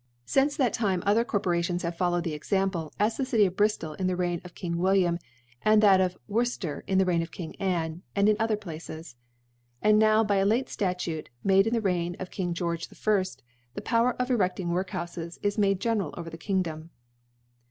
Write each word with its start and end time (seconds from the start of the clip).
Since 0.25 0.57
that 0.57 0.73
Time 0.73 1.03
other 1.05 1.23
Corporations 1.23 1.83
have 1.83 1.95
followed 1.95 2.23
the 2.23 2.33
Example, 2.33 2.91
as 2.99 3.17
the 3.17 3.23
City 3.23 3.45
of 3.45 3.55
Brif 3.55 3.77
tot 3.79 3.99
in 3.99 4.07
the 4.07 4.15
Reign 4.15 4.41
of 4.43 4.55
King 4.55 4.77
WilVamf^ 4.77 5.19
and 5.61 5.83
that 5.83 6.01
of 6.01 6.17
Worctfier 6.27 6.81
in 6.87 6.97
the 6.97 7.05
Reign 7.05 7.21
of 7.21 7.31
Queen 7.31 7.53
Anm\^ 7.59 8.01
and 8.15 8.27
in 8.27 8.35
other 8.39 8.57
Places., 8.57 9.15
And 9.79 9.99
now 9.99 10.23
by 10.23 10.37
a 10.37 10.45
late 10.47 10.69
Sutute, 10.69 11.27
made 11.43 11.67
in 11.67 11.73
the 11.75 11.81
Reign 11.81 12.15
of 12.19 12.31
King§ 12.31 12.49
George 12.53 12.87
I. 12.91 13.23
the 13.75 13.81
Power 13.83 14.15
of. 14.19 14.29
ereding 14.29 14.69
Workhoufcs 14.69 15.37
is 15.43 15.57
made 15.59 15.79
general 15.79 16.15
over 16.17 16.31
the 16.31 16.35
Kingdom. 16.39 16.89